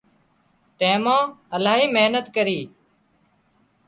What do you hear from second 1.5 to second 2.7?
الاهي محنت ڪري